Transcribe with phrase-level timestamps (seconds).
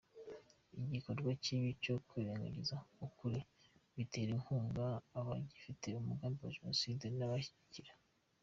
[0.85, 3.39] Ibikorwa nk’ibi byo kwirengagiza ukuri,
[3.95, 4.83] bitera inkunga
[5.19, 7.91] abagifite umugambi wa Jenoside n’ababashyigikira.